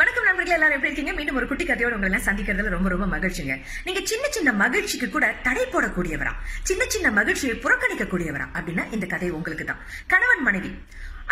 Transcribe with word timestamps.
வணக்கம் 0.00 0.24
நண்பர்கள் 0.24 0.54
எல்லாரும் 0.54 0.74
எப்படி 0.74 0.90
இருக்கீங்க? 0.90 1.12
மீண்டும் 1.16 1.38
ஒரு 1.38 1.46
குட்டி 1.46 1.64
கதையோட 1.64 1.94
உங்களை 1.96 2.08
எல்லாம் 2.10 2.26
சந்திக்கிறதுல 2.28 2.70
ரொம்ப 2.74 2.88
ரொம்ப 2.88 3.06
மகிழ்ச்சிங்க. 3.16 3.54
நீங்க 3.84 4.00
சின்ன 4.04 4.24
சின்ன 4.30 4.52
மகிழ்ச்சிக்கு 4.52 5.08
கூட 5.08 5.26
தடை 5.42 5.64
போடக்கூடியவரா? 5.64 6.32
சின்ன 6.62 6.84
சின்ன 6.88 7.10
மகிழ்ச்சியை 7.10 7.54
புறக்கணிக்க 7.56 8.04
கூடியவரா 8.04 8.46
அப்படின்னா 8.58 8.92
இந்த 8.92 9.06
கதை 9.06 9.30
உங்களுக்கு 9.30 9.64
தான் 9.64 9.80
கணவன் 10.06 10.42
மனைவி 10.42 10.70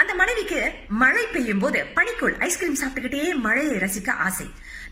அந்த 0.00 0.12
மனைவிக்கு 0.18 0.58
மழை 1.02 1.22
பெய்யும் 1.26 1.62
போது 1.62 1.78
பனிக்குள் 1.96 2.34
ஐஸ்கிரீம் 2.46 2.80
சாப்பிட்டுக்கிட்டே 2.80 3.22
மழையை 3.46 3.76
ரசிக்க 3.84 4.10
ஆசை. 4.26 4.46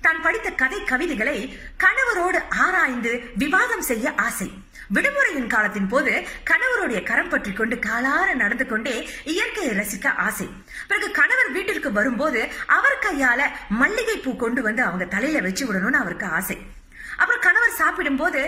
தான் 0.04 0.22
படித்த 0.24 0.48
கதை 0.62 0.78
கவிதைகளை 0.90 1.34
கணவரோடு 1.82 2.38
ஆராய்ந்து 2.64 3.12
விவாதம் 3.42 3.84
செய்ய 3.90 4.12
ஆசை. 4.26 4.48
விடுமுறையின் 4.96 5.48
காலத்தின் 5.54 5.88
போது 5.92 6.12
கணவருடைய 6.50 7.00
கரம் 7.10 7.30
பற்றி 7.32 7.52
கொண்டு 7.52 7.76
காலார 7.86 8.28
நடந்து 8.42 8.66
கொண்டே 8.66 8.96
இயற்கையை 9.34 9.72
ரசிக்க 9.80 10.14
ஆசை. 10.26 10.48
பிறகு 10.90 11.08
கணவர் 11.20 11.50
வீட்டிற்கு 11.56 11.92
வரும்போது 11.98 12.42
அவர் 12.78 13.02
கையால 13.06 13.50
மல்லிகை 13.80 14.18
பூ 14.26 14.32
கொண்டு 14.44 14.62
வந்து 14.68 14.84
அவங்க 14.88 15.06
தலையில 15.16 15.44
வச்சு 15.48 15.64
விடணும்னு 15.66 16.02
அவருக்கு 16.04 16.28
ஆசை. 16.38 16.58
அப்புறம் 17.20 17.44
கணவர் 17.48 17.80
சாப்பிடும் 17.82 18.20
போது 18.22 18.40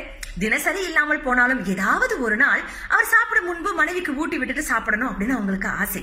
தினசரி 0.45 0.81
இல்லாமல் 0.89 1.27
போனாலும் 1.27 1.63
ஏதாவது 1.75 2.15
ஒரு 2.27 2.39
நாள் 2.45 2.63
அவர் 2.95 3.13
சாப்பிடும் 3.17 3.51
முன்பு 3.51 3.71
மனைவிக்கு 3.83 4.15
ஊட்டி 4.23 4.39
விட்டுட்டு 4.39 4.71
சாப்பிடணும் 4.73 5.11
அப்படின்னு 5.13 5.37
அவங்களுக்கு 5.37 5.71
ஆசை. 5.85 6.03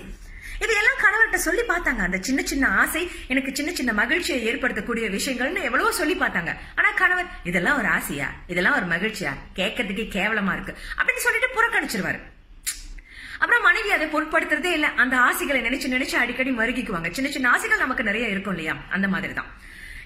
இதையெல்லாம் 0.60 0.98
கணவர்கிட்ட 0.98 1.36
சொல்லி 1.36 1.62
பார்த்தாங்க. 1.62 1.98
அந்த 1.98 2.18
சின்ன 2.22 2.42
சின்ன 2.42 2.68
ஆசை 2.68 3.12
எனக்கு 3.28 3.56
சின்ன 3.56 3.72
சின்ன 3.72 3.94
மகிழ்ச்சியை 3.94 4.56
ஏற்படுத்தக்கூடிய 4.56 5.20
விஷயங்கள்னு 5.20 5.62
எவ்வளவோ 5.62 5.92
சொல்லி 5.92 6.16
பார்த்தாங்க. 6.16 6.56
ஆனா 6.76 6.92
கணவர் 6.96 7.26
இதெல்லாம் 7.44 7.78
ஒரு 7.78 7.88
ஆசையா? 7.88 8.34
இதெல்லாம் 8.48 8.76
ஒரு 8.76 8.86
மகிழ்ச்சியா? 8.86 9.34
கேட்கறதுக்கே 9.56 10.10
கேவலமா 10.10 10.54
இருக்கு. 10.54 10.78
அப்படின்னு 10.98 11.18
சொல்லிட்டு 11.18 11.48
புறக்கணிச்சிருவாரு. 11.48 12.20
அப்புறம் 13.40 13.62
மனைவி 13.62 13.92
அதை 13.92 14.08
பொருட்படுத்துறதே 14.08 14.72
இல்ல. 14.72 14.88
அந்த 14.88 15.18
ஆசைகளை 15.18 15.62
நினைச்சு 15.62 15.92
நினைச்சு 15.92 16.16
அடிக்கடி 16.16 16.52
மருகிக்குவாங்க. 16.52 17.12
சின்ன 17.12 17.32
சின்ன 17.32 17.50
ஆசைகள் 17.50 17.78
நமக்கு 17.78 18.04
நிறைய 18.04 18.28
இருக்கும் 18.28 18.56
இல்லையா? 18.56 18.78
அந்த 18.90 19.08
மாதிரி 19.08 19.34
தான் 19.34 19.46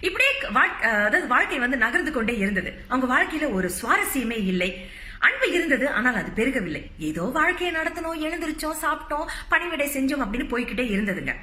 இப்படியே 0.00 0.40
அதாவது 0.82 1.26
வாழ்க்கை 1.26 1.58
வந்து 1.58 1.76
நகர்ந்து 1.76 2.12
கொண்டே 2.12 2.36
இருந்தது. 2.36 2.84
அவங்க 2.88 3.14
வாழ்க்கையில 3.14 3.52
ஒரு 3.52 3.70
சுவாரஸ்யமே 3.82 4.46
இல்லை. 4.46 4.90
அன்பு 5.20 5.52
இருந்தது 5.52 5.88
ஆனால் 5.88 6.14
அது 6.14 6.30
பெருகவில்லை. 6.36 6.82
ஏதோ 6.98 7.22
வாழ்க்கையை 7.22 7.70
நடத்தணும் 7.76 8.22
எழுந்திருச்சோம் 8.26 8.80
சாப்பிட்டோம் 8.82 9.26
பணிவிடை 9.48 9.88
செஞ்சோம் 9.96 10.24
அப்படின்னு 10.24 10.52
போய்க்கிட்டே 10.52 10.86
இருந்ததுங்க. 10.96 11.34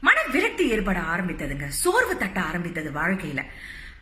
மன 0.00 0.18
விரக்தி 0.32 0.68
ஏற்பட 0.68 1.00
ஆரம்பித்ததுங்க. 1.14 1.66
சோர்வு 1.66 2.16
தட்ட 2.16 2.40
ஆரம்பித்தது 2.40 2.90
வாழ்க்கையில. 2.90 3.42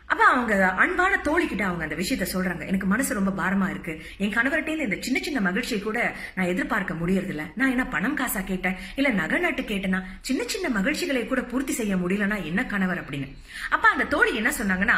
அப்ப 0.05 0.23
அவங்க 0.25 0.53
அன்பான 0.73 1.17
தோழிக்கிட்ட 1.23 1.61
அவங்க 1.61 1.83
அந்த 1.83 1.95
விஷயத்த 1.95 2.25
சொல்றாங்க. 2.33 2.63
எனக்கு 2.67 2.87
மனசு 2.87 3.13
ரொம்ப 3.13 3.31
பாரமா 3.41 3.69
இருக்கு. 3.69 4.01
என் 4.17 4.33
கணவர்கிட்ட 4.33 4.67
இந்த 4.67 4.97
சின்ன 4.99 5.19
சின்ன 5.19 5.39
மகிழ்ச்சியை 5.39 5.81
கூட 5.83 6.15
நான் 6.35 6.45
எதிர்பார்க்க 6.45 6.93
முடியறது 6.93 7.33
இல்ல 7.35 7.43
நான் 7.55 7.69
என்ன 7.69 7.85
பணம் 7.85 8.17
காசா 8.17 8.41
கேட்டேன்? 8.43 8.77
இல்ல 8.95 9.09
நகை 9.09 9.39
நட்டு 9.39 9.61
கேட்டேனா? 9.61 10.01
சின்ன 10.21 10.43
சின்ன 10.43 10.69
மகிழ்ச்சிகளை 10.69 11.25
கூட 11.25 11.41
பூர்த்தி 11.41 11.73
செய்ய 11.73 11.95
முடியலன்னா 11.95 12.43
என்ன 12.43 12.65
கணவர் 12.65 13.03
அப்படின்னு. 13.03 13.29
அப்ப 13.69 13.87
அந்த 13.87 14.03
தோழி 14.03 14.35
என்ன 14.35 14.51
சொன்னாங்கன்னா 14.59 14.97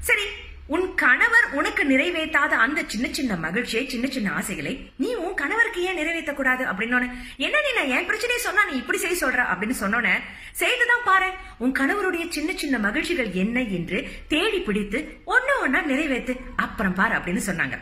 சரி 0.00 0.26
உன் 0.66 0.94
கணவர் 0.94 1.50
உனக்கு 1.52 1.84
நிறைவேற்றாத 1.84 2.56
அந்த 2.56 2.82
சின்ன 2.86 3.08
சின்ன 3.10 3.36
மகிழ்ச்சியை 3.36 3.88
சின்ன 3.88 4.06
சின்ன 4.06 4.32
ஆசைகளை 4.32 4.90
நீ 4.96 5.14
உன் 5.14 5.34
கணவருக்கு 5.34 5.82
ஏன் 5.82 5.94
நிறைவேற்ற 5.94 6.32
கூடாது 6.32 6.64
அப்படின்னு 6.64 7.10
என்ன 7.36 7.60
நீ 7.60 7.72
நான் 7.74 7.98
என் 7.98 8.06
பிரச்சனையை 8.06 8.38
சொன்னா 8.38 8.64
நீ 8.64 8.76
இப்படி 8.76 8.98
செய்ய 8.98 9.26
சொல்ற? 9.26 9.30
அப்படின்னு 9.30 9.74
சொன்னோன்னே 9.80 10.20
செய்துதான் 10.52 11.04
பாரு. 11.04 11.30
உன் 11.58 11.72
கணவருடைய 11.72 12.28
சின்ன 12.28 12.52
சின்ன 12.52 12.78
மகிழ்ச்சிகள் 12.78 13.30
என்ன 13.30 13.62
என்று 13.62 14.10
தேடி 14.28 14.58
பிடித்து 14.58 15.20
ஒன்னு 15.24 15.68
ஒன்னா 15.68 15.82
நிறைவேத்து 15.82 16.36
அப்புறம் 16.56 16.94
பாரு 16.94 17.14
அப்படின்னு 17.14 17.40
சொன்னாங்க. 17.46 17.78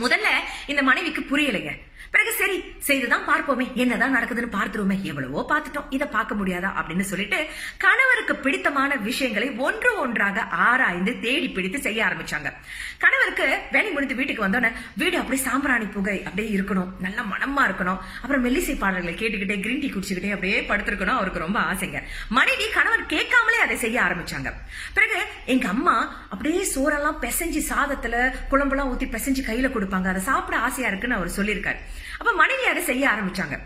முதல்ல 0.00 0.26
இந்த 0.66 0.82
மனைவிக்கு 0.82 1.20
புரியலைங்க. 1.20 1.70
பிறகு 2.10 2.32
சரி 2.32 2.64
செய்துதான் 2.78 3.26
பார்ப்போமே. 3.28 3.72
என்னதான் 3.72 4.16
நடக்குதுன்னு 4.16 4.56
பார்த்துருவோமே. 4.56 5.02
எவ்வளவோ 5.02 5.46
பார்த்துட்டோம். 5.48 5.86
இதை 5.90 6.06
பார்க்க 6.06 6.34
முடியாதா 6.34 6.70
அப்படின்னு 6.78 7.00
சொல்லிட்டு 7.00 7.46
கணவருக்கு 7.78 8.36
பிடித்தமான 8.36 8.96
விஷயங்களை 8.96 9.50
ஒன்று 9.50 9.98
ஒன்றாக 9.98 10.40
ஆராய்ந்து 10.40 11.20
தேடி 11.20 11.48
பிடித்து 11.48 11.80
செய்ய 11.80 12.04
ஆரம்பிச்சாங்க. 12.04 12.52
கணவருக்கு 12.98 13.58
வேலை 13.72 13.90
முடிந்து 13.90 14.14
வீட்டுக்கு 14.14 14.46
வந்தோடனே 14.46 14.72
வீடு 14.96 15.18
அப்படியே 15.18 15.44
சாம்பிராணி 15.44 15.84
புகை 15.84 16.22
அப்படியே 16.24 16.58
இருக்கணும். 16.58 16.90
நல்ல 17.00 17.22
மனமா 17.22 17.64
இருக்கணும். 17.68 17.98
அப்புறம் 18.22 18.44
மெல்லிசை 18.44 18.78
பாடல்களை 18.78 19.14
கேட்டுக்கிட்டே 19.14 19.60
கிரீன் 19.60 19.80
டீ 19.80 19.88
குடிச்சுக்கிட்டே 19.88 20.30
அப்படியே 20.30 20.60
படுத்திருக்கணும். 20.60 21.18
அவருக்கு 21.20 21.38
ரொம்ப 21.38 21.60
ஆசைங்க. 21.60 22.02
மனைவி 22.28 22.68
கணவர் 22.68 23.06
கேட்காமலே 23.06 23.56
அதை 23.56 23.76
செய்ய 23.76 24.00
ஆரம்பிச்சாங்க. 24.00 24.52
பிறகு 24.94 25.20
எங்க 25.44 25.68
அம்மா 25.68 26.26
அப்படியே 26.28 26.66
சோறெல்லாம் 26.74 27.20
பிசைஞ்சு 27.20 27.62
சாதத்துல 27.68 28.32
குழம்புலாம் 28.50 28.90
ஊத்தி 28.92 29.08
பிசைஞ்சு 29.14 29.42
கையில 29.48 29.70
கொடுப்பாங்க. 29.70 30.06
அதை 30.06 30.22
சாப்பிட 30.22 30.58
ஆசையா 30.58 30.88
இருக்குன்னு 30.88 31.16
அவர் 31.16 31.36
சொல்லியிருக்காரு. 31.36 31.76
அப்ப 32.18 32.32
மனைவி 32.32 32.64
அதை 32.64 32.77
செய்ய 32.80 33.08
ஆரம்பிச்சாங்க. 33.08 33.58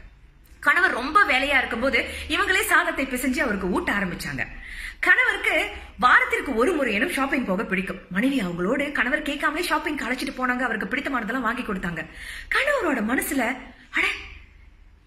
கணவர் 0.60 0.92
ரொம்ப 0.92 1.24
வேலையா 1.24 1.56
இருக்கும்போது 1.58 2.04
இவங்களே 2.28 2.62
சாதத்தை 2.62 3.06
பிசைஞ்சு 3.06 3.38
அவருக்கு 3.38 3.70
ஊட்ட 3.70 3.92
ஆரம்பிச்சாங்க. 3.92 4.46
கணவருக்கு 5.00 5.68
வாரத்திற்கு 5.98 6.54
ஒரு 6.54 6.72
முறையினும் 6.72 7.12
ஷாப்பிங் 7.12 7.44
போக 7.44 7.64
பிடிக்கும். 7.64 8.00
மனைவி 8.10 8.40
அவங்களோடு 8.40 8.92
கணவர் 8.92 9.22
கேட்காமலே 9.22 9.64
ஷாப்பிங் 9.64 9.96
அழைச்சிட்டு 9.96 10.34
போனாங்க. 10.36 10.60
அவருக்கு 10.60 10.96
பிடித்தமானதெல்லாம் 10.96 11.46
வாங்கி 11.48 11.62
கொடுத்தாங்க. 11.62 12.06
கணவரோட 12.54 13.00
மனசுல 13.12 13.56
அட 13.90 14.06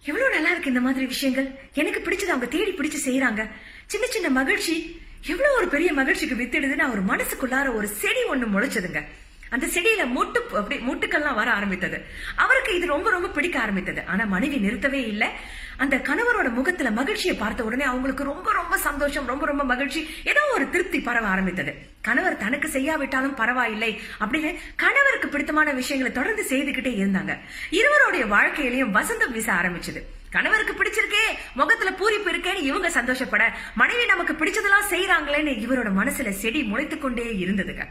எவ்வளவு 0.02 0.34
நல்லா 0.34 0.50
இருக்கு 0.50 0.68
இந்த 0.68 0.80
மாதிரி 0.80 1.06
விஷயங்கள். 1.06 1.58
எனக்கு 1.72 2.00
பிடிச்சது 2.00 2.34
அவங்க 2.34 2.46
தேடி 2.46 2.70
பிடிச்சு 2.70 3.08
செய்யறாங்க 3.08 3.50
சின்ன 3.86 4.06
சின்ன 4.06 4.28
மகிழ்ச்சி. 4.28 5.04
எவ்வளவு 5.22 5.56
ஒரு 5.56 5.68
பெரிய 5.68 5.92
மகிழ்ச்சிக்கு 5.92 6.36
வித்திடுதுன்னு 6.36 6.86
அவர் 6.88 7.06
மனசுக்குள்ளார 7.06 7.74
ஒரு 7.74 7.88
செடி 7.88 8.22
ஒண்ணு 8.30 8.46
முளைச்சதுங்க. 8.54 9.04
அந்த 9.50 9.66
செடியில 9.66 10.06
மூட்டு 10.06 10.44
அப்படி 10.52 10.76
மூட்டுக்கள்லாம் 10.76 11.34
வர 11.34 11.50
ஆரம்பித்தது. 11.50 12.04
அவருக்கு 12.36 12.76
இது 12.76 12.86
ரொம்ப 12.86 13.10
ரொம்ப 13.10 13.28
பிடிக்க 13.28 13.60
ஆரம்பித்தது. 13.60 14.02
ஆனா 14.06 14.24
மனைவி 14.24 14.56
நிறுத்தவே 14.56 15.06
இல்லை. 15.06 15.28
அந்த 15.76 15.96
கணவரோட 15.96 16.50
முகத்துல 16.50 16.90
மகிழ்ச்சியை 16.90 17.36
பார்த்த 17.36 17.64
உடனே 17.64 17.84
அவங்களுக்கு 17.84 18.24
ரொம்ப 18.24 18.52
ரொம்ப 18.52 18.76
சந்தோஷம் 18.76 19.26
ரொம்ப 19.26 19.46
ரொம்ப 19.46 19.64
மகிழ்ச்சி. 19.64 20.10
ஏதோ 20.24 20.40
ஒரு 20.54 20.70
திருப்தி 20.70 21.00
பரவ 21.00 21.26
ஆரம்பித்தது. 21.26 21.74
கணவர் 22.02 22.36
தனக்கு 22.36 22.68
செய்யாவிட்டாலும் 22.68 23.34
பரவாயில்லை 23.34 24.00
அப்படின்னு 24.20 24.58
கணவருக்கு 24.76 25.28
பிடித்தமான 25.28 25.72
விஷயங்களை 25.72 26.14
தொடர்ந்து 26.14 26.44
செய்துகிட்டே 26.48 26.94
இருந்தாங்க. 26.94 27.38
இருவருடைய 27.70 28.26
வாழ்க்கையிலையும் 28.26 28.88
வசந்தம் 28.88 29.32
வீச 29.32 29.52
ஆரம்பிச்சது. 29.52 30.02
கணவருக்கு 30.30 30.72
பிடிச்சிருக்கே 30.72 31.36
முகத்துல 31.54 31.90
பூரிப்பு 31.90 32.28
இருக்கேன்னு 32.28 32.62
இவங்க 32.62 32.90
சந்தோஷப்பட. 32.90 33.56
மனைவி 33.74 34.04
நமக்கு 34.04 34.32
பிடிச்சதெல்லாம் 34.32 34.92
செய்யறாங்களேன்னு 34.92 35.52
இவரோட 35.58 35.90
மனசுல 35.98 36.30
செடி 36.30 36.62
முளைத்துக் 36.62 37.00
கொண்டே 37.00 37.22
இருந்ததுங்க. 37.22 37.86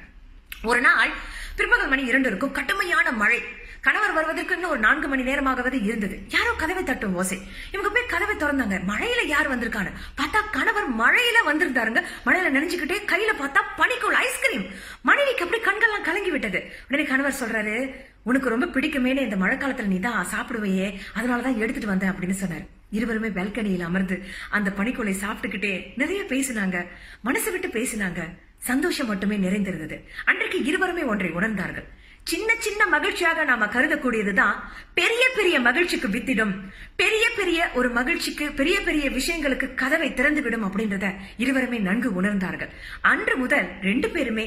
ஒரு 0.63 0.81
நாள் 0.81 1.09
பிற்பகல் 1.55 1.87
மணி 1.87 2.05
இரண்டு 2.05 2.27
இருக்கும் 2.27 2.51
கடுமையான 2.51 3.11
மழை. 3.11 3.43
கணவர் 3.81 4.11
வருவதற்கு 4.11 4.53
இன்னும் 4.53 4.69
ஒரு 4.69 4.79
நான்கு 4.79 5.07
மணி 5.07 5.23
நேரமாகவே 5.23 5.83
இருந்தது. 5.83 6.19
யாரோ 6.29 6.51
கதவை 6.51 6.83
தட்டும் 6.83 7.15
ஓசை. 7.15 7.41
இவங்க 7.71 7.89
போய் 7.89 8.05
கதவை 8.05 8.35
திறந்தாங்க. 8.35 8.79
மழையில 8.87 9.25
யார் 9.25 9.49
வந்திருக்கான்னு. 9.49 9.91
பார்த்தா 10.17 10.41
கணவர் 10.51 10.95
மழையில 10.95 11.37
வந்திருந்தாருங்க. 11.45 12.03
மழையில 12.25 12.57
நினைச்சுக்கிட்டே 12.57 12.97
கையில 13.05 13.33
பார்த்தா 13.39 13.61
பனிக்குள் 13.77 14.15
ஐஸ்கிரீம். 14.17 14.65
மனைவிக்கு 15.01 15.43
அப்படி 15.43 15.61
கண்கள்லாம் 15.61 16.01
கலங்கி 16.01 16.31
விட்டது. 16.31 16.63
உடனே 16.89 17.03
கணவர் 17.03 17.35
சொல்றாரு 17.39 17.95
உனக்கு 18.23 18.49
ரொம்ப 18.49 18.65
பிடிக்குமேனு 18.65 19.21
இந்த 19.21 19.35
மழை 19.35 19.57
காலத்துல 19.57 19.85
நீ 19.85 19.99
தான் 19.99 20.27
சாப்பிடுவையே. 20.33 20.99
அதனாலதான் 21.15 21.57
எடுத்துட்டு 21.57 21.87
வந்தேன் 21.87 22.11
அப்படின்னு 22.11 22.43
சொன்னாரு. 22.43 22.67
இருவருமே 22.91 23.27
பால்கனியில் 23.27 23.83
அமர்ந்து 23.83 24.23
அந்த 24.49 24.71
பனிக்குலை 24.77 25.13
சாப்பிட்டுக்கிட்டே 25.25 25.93
நிறைய 25.95 26.23
பேசினாங்க. 26.23 26.87
மனசு 27.21 27.51
விட்டு 27.51 27.67
பேசினாங்க. 27.67 28.29
சந்தோஷம் 28.69 29.09
மட்டுமே 29.11 29.35
நிறைந்திருந்தது. 29.45 29.97
அன்றைக்கு 30.29 30.59
இருவருமே 30.69 31.03
ஒன்றை 31.03 31.29
உணர்ந்தார்கள். 31.39 31.87
சின்ன 32.31 32.49
சின்ன 32.65 32.81
மகிழ்ச்சியாக 32.93 33.43
நாம 33.49 33.65
கருதக்கூடியதுதான் 33.65 34.55
பெரிய 34.99 35.23
பெரிய 35.35 35.59
மகிழ்ச்சிக்கு 35.59 36.07
வித்திடும். 36.07 36.53
பெரிய 37.01 37.25
பெரிய 37.39 37.69
ஒரு 37.73 37.89
மகிழ்ச்சிக்கு 37.89 38.45
பெரிய 38.59 38.77
பெரிய 38.87 39.09
விஷயங்களுக்கு 39.17 39.67
கதவை 39.81 40.09
திறந்து 40.13 40.41
விடும் 40.41 40.65
அப்படின்றத 40.67 41.05
இருவருமே 41.37 41.79
நன்கு 41.87 42.09
உணர்ந்தார்கள். 42.21 42.71
அன்று 43.01 43.35
முதல் 43.37 43.67
ரெண்டு 43.81 44.09
பேருமே 44.09 44.45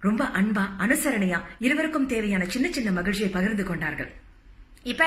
ரொம்ப 0.00 0.24
அன்பா 0.40 0.64
அனுசரணையா 0.84 1.38
இருவருக்கும் 1.58 2.06
தேவையான 2.06 2.44
சின்ன 2.44 2.68
சின்ன 2.70 2.90
மகிழ்ச்சியை 2.90 3.30
பகிர்ந்து 3.30 3.64
கொண்டார்கள். 3.64 4.10
இப்ப 4.82 5.04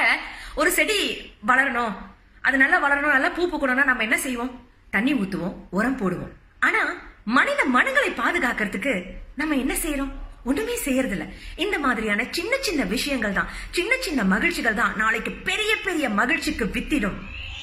ஒரு 0.55 0.71
செடி 0.71 0.99
வளரணும். 1.47 1.93
அது 2.41 2.57
நல்லா 2.57 2.77
வளரணும் 2.85 3.15
நல்லா 3.17 3.29
பூ 3.29 3.43
பூக்கணும்னா 3.51 3.89
நம்ம 3.91 4.03
என்ன 4.03 4.17
செய்வோம்? 4.17 4.53
தண்ணி 4.89 5.13
ஊத்துவோம் 5.13 5.55
உரம் 5.69 5.99
போடுவோம். 6.01 6.33
ஆனா 6.59 6.81
மனித 7.23 7.65
மனங்களை 7.65 8.09
பாதுகாக்கிறதுக்கு 8.09 9.03
நம்ம 9.35 9.55
என்ன 9.55 9.73
செய்யறோம்? 9.73 10.11
ஒண்ணுமே 10.43 10.75
செய்யறது 10.75 11.17
இல்ல 11.17 11.29
இந்த 11.55 11.79
மாதிரியான 11.79 12.25
சின்ன 12.29 12.55
சின்ன 12.61 12.83
விஷயங்கள் 12.83 13.33
தான் 13.33 13.47
சின்ன 13.71 13.95
சின்ன 13.99 14.23
மகிழ்ச்சிகள் 14.23 14.73
தான் 14.73 14.95
நாளைக்கு 14.95 15.31
பெரிய 15.31 15.75
பெரிய 15.83 16.09
மகிழ்ச்சிக்கு 16.09 16.65
வித்திடும். 16.65 17.13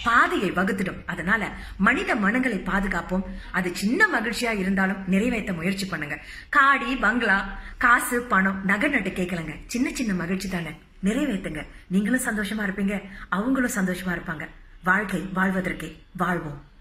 பாதையை 0.05 0.51
வகுத்திடும். 0.51 1.03
அதனால 1.07 1.53
மனித 1.77 2.15
மனங்களை 2.15 2.59
பாதுகாப்போம். 2.59 3.23
அது 3.53 3.77
சின்ன 3.77 4.07
மகிழ்ச்சியா 4.07 4.59
இருந்தாலும் 4.59 5.05
நிறைவேற்ற 5.07 5.53
முயற்சி 5.53 5.87
பண்ணுங்க. 5.87 6.19
காடி 6.49 6.97
பங்களா 7.01 7.59
காசு 7.79 8.23
பணம் 8.23 8.65
நகை 8.65 8.91
நட்டு 8.91 9.11
கேட்கலங்க. 9.11 9.57
சின்ன 9.67 9.91
சின்ன 9.93 10.15
மகிழ்ச்சி 10.15 10.49
தானே. 10.49 10.71
நிறைவேற்றுங்க 11.05 11.67
நீங்களும் 11.89 12.25
சந்தோஷமா 12.25 12.63
இருப்பீங்க. 12.67 13.03
அவங்களும் 13.29 13.73
சந்தோஷமா 13.75 14.09
இருப்பாங்க. 14.09 14.49
வாழ்க்கை 14.85 15.29
வாழ்வதற்கே 15.35 15.97
வாழ்வோம். 16.17 16.71